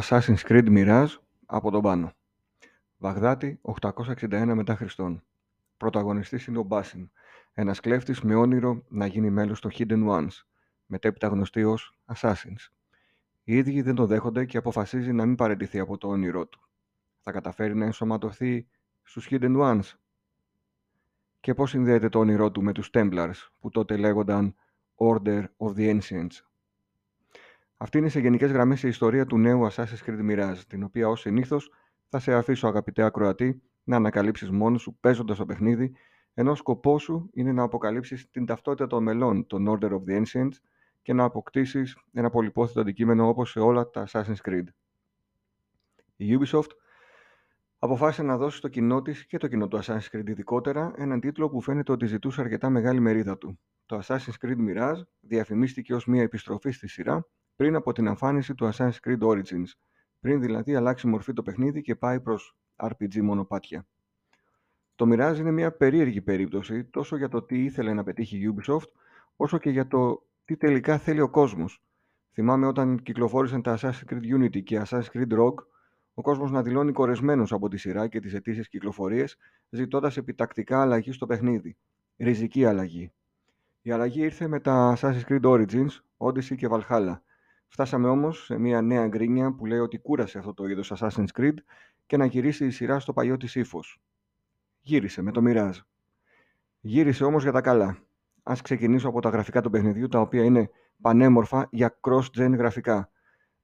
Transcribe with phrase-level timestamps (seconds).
[0.00, 1.16] Assassin's Creed Mirage
[1.46, 2.12] από τον πάνω.
[2.98, 5.24] Βαγδάτη 861 μετά Χριστόν.
[5.76, 7.10] Πρωταγωνιστής είναι ο Μπάσιν,
[7.52, 10.44] ένας κλέφτης με όνειρο να γίνει μέλος των Hidden Ones,
[10.86, 12.72] μετέπειτα γνωστή ως Assassins.
[13.44, 16.68] Οι ίδιοι δεν το δέχονται και αποφασίζει να μην παραιτηθεί από το όνειρό του.
[17.20, 18.66] Θα καταφέρει να ενσωματωθεί
[19.02, 19.92] στους Hidden Ones;
[21.40, 24.54] Και πώς συνδέεται το όνειρό του με τους Templars, που τότε λέγονταν
[24.96, 26.53] Order of the Ancients;
[27.84, 31.20] Αυτή είναι σε γενικές γραμμές η ιστορία του νέου Assassin's Creed Mirage, την οποία ως
[31.20, 31.70] συνήθως
[32.08, 35.92] θα σε αφήσω αγαπητέ ακροατή να ανακαλύψεις μόνος σου παίζοντας το παιχνίδι,
[36.34, 40.52] ενώ σκοπός σου είναι να αποκαλύψεις την ταυτότητα των μελών των Order of the Ancients
[41.02, 44.64] και να αποκτήσεις ένα πολυπόθετο αντικείμενο όπως σε όλα τα Assassin's Creed.
[46.16, 46.70] Η Ubisoft
[47.78, 51.50] αποφάσισε να δώσει στο κοινό της και το κοινό του Assassin's Creed ειδικότερα έναν τίτλο
[51.50, 53.58] που φαίνεται ότι ζητούσε αρκετά μεγάλη μερίδα του.
[53.86, 57.26] Το Assassin's Creed Mirage διαφημίστηκε ως μια επιστροφή στη σειρά
[57.56, 59.68] πριν από την εμφάνιση του Assassin's Creed Origins,
[60.20, 63.86] πριν δηλαδή αλλάξει μορφή το παιχνίδι και πάει προς RPG μονοπάτια.
[64.94, 68.88] Το Mirage είναι μια περίεργη περίπτωση τόσο για το τι ήθελε να πετύχει η Ubisoft,
[69.36, 71.82] όσο και για το τι τελικά θέλει ο κόσμος.
[72.32, 75.64] Θυμάμαι όταν κυκλοφόρησαν τα Assassin's Creed Unity και Assassin's Creed Rogue,
[76.14, 79.36] ο κόσμος να δηλώνει κορεσμένος από τη σειρά και τις αιτήσεις κυκλοφορίες,
[79.70, 81.76] ζητώντας επιτακτικά αλλαγή στο παιχνίδι.
[82.16, 83.12] Ριζική αλλαγή.
[83.82, 87.20] Η αλλαγή ήρθε με τα Assassin's Creed Origins, Odyssey και Valhalla,
[87.74, 91.54] Φτάσαμε όμως σε μια νέα γκρίνια που λέει ότι κούρασε αυτό το είδος Assassin's Creed
[92.06, 94.00] και να γυρίσει η σειρά στο παλιό της ύφος.
[94.80, 95.80] Γύρισε με το Mirage.
[96.80, 97.98] Γύρισε όμως για τα καλά.
[98.42, 103.10] Ας ξεκινήσω από τα γραφικά του παιχνιδιού, τα οποία είναι πανέμορφα για cross-gen γραφικά.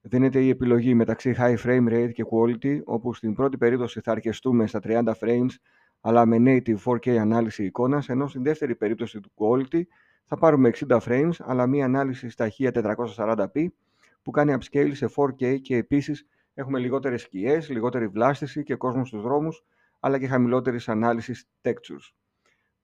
[0.00, 4.66] Δίνεται η επιλογή μεταξύ high frame rate και quality, όπου στην πρώτη περίπτωση θα αρκεστούμε
[4.66, 5.50] στα 30 frames,
[6.00, 9.82] αλλά με native 4K ανάλυση εικόνας, ενώ στην δεύτερη περίπτωση του quality
[10.24, 13.66] θα πάρουμε 60 frames, αλλά μία ανάλυση στα 1440p
[14.22, 19.22] που κάνει upscale σε 4K και επίσης έχουμε λιγότερες σκιές, λιγότερη βλάστηση και κόσμο στους
[19.22, 19.64] δρόμους,
[20.00, 22.12] αλλά και χαμηλότερης ανάλυσης textures.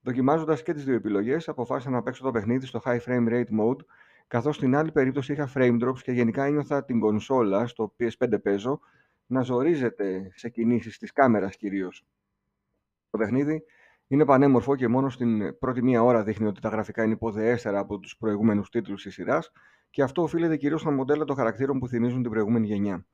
[0.00, 3.84] Δοκιμάζοντας και τις δύο επιλογές, αποφάσισα να παίξω το παιχνίδι στο high frame rate mode,
[4.26, 8.80] καθώς στην άλλη περίπτωση είχα frame drops και γενικά ένιωθα την κονσόλα, στο PS5 παίζω,
[9.26, 12.06] να ζορίζεται σε κινήσεις της κάμερας κυρίως.
[13.10, 13.62] Το παιχνίδι
[14.06, 17.98] είναι πανέμορφο και μόνο στην πρώτη μία ώρα δείχνει ότι τα γραφικά είναι υποδεέστερα από
[17.98, 19.52] τους προηγούμενους τίτλους της σειράς
[19.90, 23.06] και αυτό οφείλεται κυρίως στα μοντέλα των χαρακτήρων που θυμίζουν την προηγούμενη γενιά.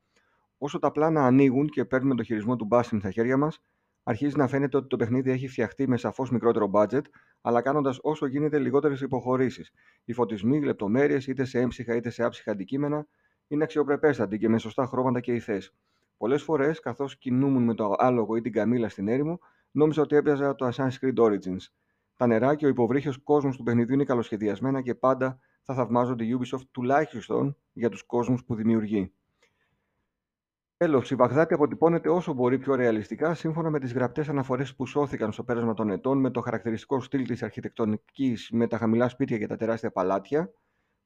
[0.57, 3.61] Όσο τα πλάνα ανοίγουν και παίρνουμε το χειρισμό του Bastion στα χέρια μας,
[4.03, 7.01] αρχίζει να φαίνεται ότι το παιχνίδι έχει φτιαχτεί με σαφώς μικρότερο budget,
[7.41, 9.71] αλλά κάνοντας όσο γίνεται λιγότερες υποχωρήσεις.
[10.03, 13.07] Οι φωτισμοί, οι λεπτομέρειες, είτε σε έμψυχα είτε σε άψυχα αντικείμενα,
[13.47, 15.61] είναι αξιοπρεπέστατοι και με σωστά χρώματα και ηφέ.
[16.17, 19.39] Πολλές φορές, καθώς κινούμουν με το άλογο ή την καμίλα στην έρημο,
[19.71, 21.67] νόμιζα ότι έπιαζα το Assassin's Creed Origins.
[22.17, 26.39] Τα νερά και ο υποβρύχιος κόσμος του παιχνιδιού είναι καλοσχεδιασμένα και πάντα θα θαυμάζονται η
[26.39, 29.13] Ubisoft τουλάχιστον για τους κόσμους που δημιουργεί.
[30.77, 35.31] Τέλος, η Βαγδάτη αποτυπώνεται όσο μπορεί πιο ρεαλιστικά σύμφωνα με τις γραπτές αναφορές που σώθηκαν
[35.31, 39.47] στο πέρασμα των ετών με το χαρακτηριστικό στυλ της αρχιτεκτονικής με τα χαμηλά σπίτια και
[39.47, 40.53] τα τεράστια παλάτια,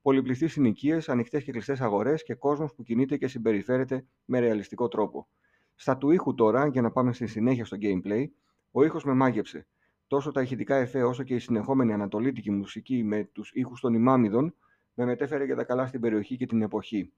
[0.01, 5.27] πολυπληθείς συνοικίες, ανοιχτές και κλειστές αγορές και κόσμος που κινείται και συμπεριφέρεται με ρεαλιστικό τρόπο.
[5.75, 8.25] Στα του ήχου τώρα, για να πάμε στη συνέχεια στο gameplay,
[8.71, 9.67] ο ήχος με μάγεψε.
[10.07, 14.55] Τόσο τα ηχητικά εφέ όσο και η συνεχόμενη ανατολίτικη μουσική με τους ήχους των ημάμιδων
[14.93, 17.11] με μετέφερε για τα καλά στην περιοχή και την εποχή.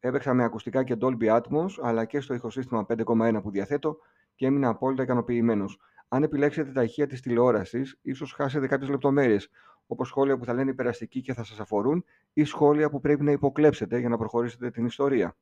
[0.00, 3.98] Έπαιξα με ακουστικά και Dolby Atmos, αλλά και στο ηχοσύστημα 5.1 που διαθέτω
[4.34, 5.78] και έμεινα απόλυτα ικανοποιημένος.
[6.08, 9.50] Αν επιλέξετε τα ηχεία της τηλεόρασης, ίσως χάσετε κάποιες λεπτομέρειες,
[9.86, 13.30] όπως σχόλια που θα λένε υπεραστικοί και θα σας αφορούν, ή σχόλια που πρέπει να
[13.30, 15.36] υποκλέψετε για να προχωρήσετε την ιστορία.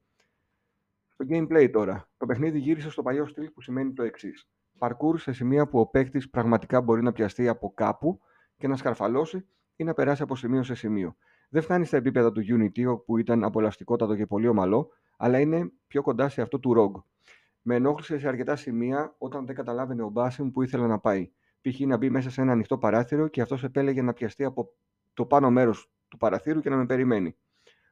[1.09, 2.09] Στο gameplay τώρα.
[2.17, 4.49] Το παιχνίδι γύρισε στο παλιό στυλ που σημαίνει το εξής
[4.81, 8.21] parkour σε σημεία που ο παίκτης πραγματικά μπορεί να πιαστεί από κάπου
[8.57, 9.47] και να σκαρφαλώσει
[9.77, 11.17] ή να περάσει από σημείο σε σημείο.
[11.49, 16.03] Δεν φτάνει στα επίπεδα του Unity, όπου ήταν απολαυστικότατο και πολύ ομαλό, αλλά είναι πιο
[16.03, 17.03] κοντά σε αυτό του Rogue.
[17.63, 21.31] Με ενόχλησε σε αρκετά σημεία όταν δεν καταλάβαινε ο Μπάσιμ που ήθελε να πάει.
[21.61, 21.81] Π.χ.
[21.81, 24.73] να μπει μέσα σε ένα ανοιχτό παράθυρο και αυτός επέλεγε να πιαστεί από
[25.15, 27.37] το πάνω μέρος του παραθύρου και να με περιμένει.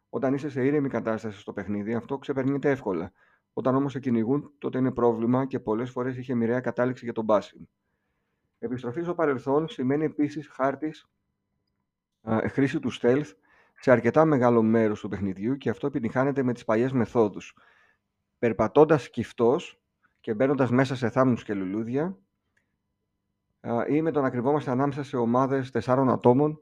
[0.09, 3.13] Όταν είσαι σε ήρεμη κατάσταση στο παιχνίδι, αυτό ξεπερνιέται εύκολα.
[3.53, 7.25] Όταν όμως σε κυνηγούν, τότε είναι πρόβλημα και πολλές φορές είχε μοιραία κατάληξη για τον
[7.25, 7.69] Μπάσιν.
[8.59, 11.09] Επιστροφή στο παρελθόν σημαίνει επίσης χάρτης
[12.51, 13.31] χρήση του stealth
[13.81, 17.57] σε αρκετά μεγάλο μέρος του παιχνιδιού και αυτό επιτυχάνεται με τις παλιές μεθόδους.
[18.39, 19.81] Περπατώντας σκυφτός
[20.21, 22.19] και μπαίνοντας μέσα σε θάμνους και λουλούδια,
[23.89, 26.61] ή με το να κρυβόμαστε ανάμεσα σε ομάδες τεσσάρων ατόμων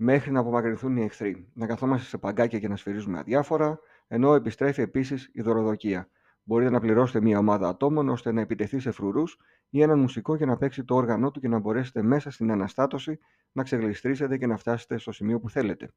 [0.00, 1.48] μέχρι να απομακρυνθούν οι εχθροί.
[1.54, 6.08] Να καθόμαστε σε παγκάκια και να σφυρίζουμε αδιάφορα, ενώ επιστρέφει επίσης η δωροδοκία.
[6.42, 10.46] Μπορείτε να πληρώσετε μια ομάδα ατόμων ώστε να επιτεθεί σε φρουρούς ή έναν μουσικό για
[10.46, 13.18] να παίξει το όργανό του και να μπορέσετε μέσα στην αναστάτωση
[13.52, 15.92] να ξεγλιστρήσετε και να φτάσετε στο σημείο που θέλετε.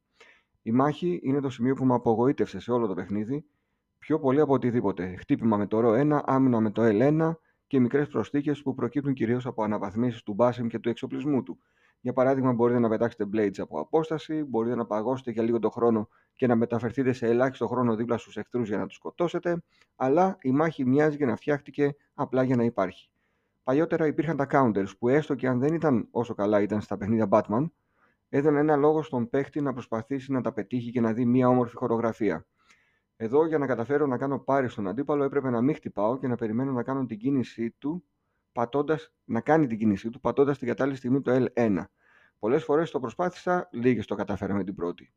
[0.62, 3.46] Η μάχη είναι το σημείο που με απογοήτευσε σε όλο το παιχνίδι.
[3.98, 5.16] Πιο πολύ από οτιδήποτε.
[5.16, 7.36] Χτύπημα με το ρο 1, άμυνα με το L1
[7.68, 11.60] και μικρές προσθήκες που προκύπτουν κυρίως από αναβαθμίσεις του Μπάσιμ και του εξοπλισμού του.
[12.02, 16.10] Για παράδειγμα, μπορείτε να πετάξετε blades από απόσταση, μπορείτε να παγώσετε για λίγο το χρόνο
[16.34, 19.64] και να μεταφερθείτε σε ελάχιστο χρόνο δίπλα στους εχθρούς για να τους σκοτώσετε,
[19.96, 23.10] αλλά η μάχη μοιάζει και να φτιάχτηκε απλά για να υπάρχει.
[23.64, 27.28] Παλιότερα υπήρχαν τα counters που έστω και αν δεν ήταν όσο καλά ήταν στα παιχνίδια
[27.32, 27.66] Batman,
[28.30, 31.76] έδωνε ένα λόγο στον παίχτη να προσπαθήσει να τα πετύχει και να δει μια όμορφη
[31.76, 32.46] χορογραφία.
[33.16, 36.36] Εδώ για να καταφέρω να κάνω πάρει στον αντίπαλο έπρεπε να μην χτυπάω και να
[36.36, 38.04] περιμένω να κάνω την κίνησή του
[38.52, 41.84] πατώντας, να κάνει την κίνησή του πατώντας την κατάλληλη στιγμή το L1.
[42.40, 45.14] Πολλές φορές το προσπάθησα, λίγες το κατάφερα με την πρώτη.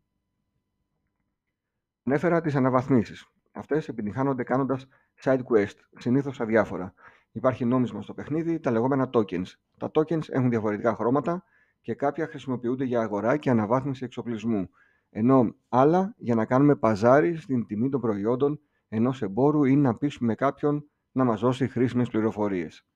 [2.04, 3.28] Ανέφερα τις αναβαθμίσεις.
[3.52, 4.86] Αυτές επιτυχάνονται κάνοντας
[5.22, 6.94] side quest, συνήθως αδιάφορα.
[7.32, 9.46] Υπάρχει νόμισμα στο παιχνίδι, τα λεγόμενα tokens.
[9.78, 11.44] Τα tokens έχουν διαφορετικά χρώματα
[11.80, 14.68] και κάποια χρησιμοποιούνται για αγορά και αναβάθμιση εξοπλισμού,
[15.10, 20.34] ενώ άλλα για να κάνουμε παζάρι στην τιμή των προϊόντων ενός εμπόρου ή να πείσουμε
[20.34, 22.86] κάποιον να μας δώσει χρήσιμες πληροφορίες.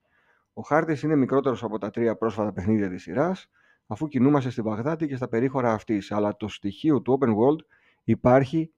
[0.59, 3.49] Ο χάρτης είναι μικρότερος από τα τρία πρόσφατα παιχνίδια της σειράς,
[3.87, 7.59] αφού κινούμαστε στη Βαγδάτη και στα περίχωρα αυτής, αλλά το στοιχείο του open world
[8.03, 8.73] υπάρχει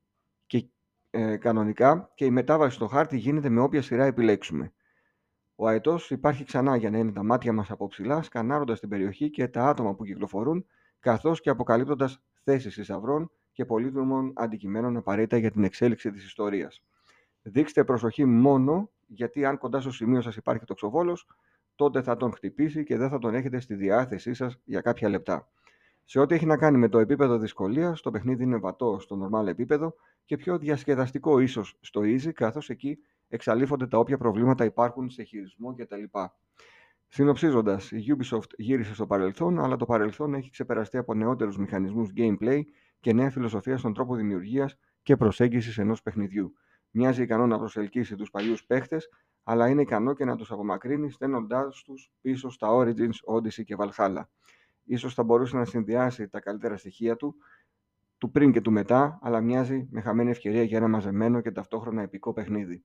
[0.46, 0.70] και
[1.10, 4.74] ε, κανονικά και η μετάβαση στο χάρτη γίνεται με όποια σειρά επιλέξουμε.
[5.56, 9.30] Ο αετός υπάρχει ξανά για να είναι τα μάτια μας από ψηλά, σκανάροντας την περιοχή
[9.30, 10.66] και τα άτομα που κυκλοφορούν,
[11.00, 16.84] καθώς και αποκαλύπτοντας θέσεις θησαυρών και πολύτιμων αντικειμένων απαραίτητα για την εξέλιξη της ιστορίας.
[17.42, 21.28] Δείξτε προσοχή μόνο γιατί αν κοντά στο σημείο σας υπάρχει το ξοβόλος,
[21.82, 25.50] τότε θα τον χτυπήσει και δεν θα τον έχετε στη διάθεσή σας για κάποια λεπτά.
[26.04, 29.48] Σε ό,τι έχει να κάνει με το επίπεδο δυσκολίας, το παιχνίδι είναι βατό στο normal
[29.48, 29.94] επίπεδο
[30.26, 32.98] και πιο διασκεδαστικό ίσως στο easy, καθώς εκεί
[33.28, 36.04] εξαλείφονται τα όποια προβλήματα υπάρχουν σε χειρισμό κτλ.
[37.08, 42.62] Συνοψίζοντας, η Ubisoft γύρισε στο παρελθόν, αλλά το παρελθόν έχει ξεπεραστεί από νεότερους μηχανισμούς gameplay
[43.00, 46.54] και νέα φιλοσοφία στον τρόπο δημιουργίας και προσέγγισης ενός παιχνιδιού.
[46.92, 49.10] Μοιάζει ικανό να προσελκύσει τους παλιούς παίχτες,
[49.44, 54.22] αλλά είναι ικανό και να τους απομακρύνει στέλνοντάς τους πίσω στα Origins, Odyssey και Valhalla.
[54.84, 57.36] Ίσως θα μπορούσε να συνδυάσει τα καλύτερα στοιχεία του,
[58.18, 62.02] του πριν και του μετά, αλλά μοιάζει με χαμένη ευκαιρία για ένα μαζεμένο και ταυτόχρονα
[62.02, 62.84] επικό παιχνίδι.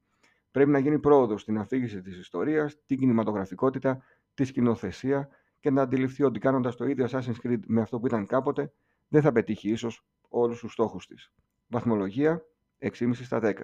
[0.51, 4.03] Πρέπει να γίνει πρόοδος στην αφήγηση της ιστορίας, την κινηματογραφικότητα,
[4.35, 5.29] τη σκηνοθεσία
[5.61, 8.73] και να αντιληφθεί ότι κάνοντας το ίδιο Assassin's Creed με αυτό που ήταν κάποτε,
[9.09, 11.33] δεν θα πετύχει ίσως όλους τους στόχους της.
[11.67, 12.45] Βαθμολογία
[12.79, 13.55] 6,5 στα 10.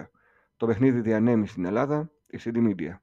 [0.57, 3.02] Το παιχνίδι διανέμει στην Ελλάδα ACD Media.